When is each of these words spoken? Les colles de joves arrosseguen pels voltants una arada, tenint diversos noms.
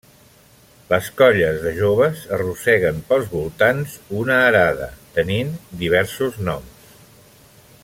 Les 0.93 1.09
colles 1.19 1.59
de 1.65 1.73
joves 1.79 2.23
arrosseguen 2.37 3.03
pels 3.11 3.29
voltants 3.35 3.99
una 4.23 4.39
arada, 4.47 4.89
tenint 5.19 5.53
diversos 5.85 6.41
noms. 6.51 6.93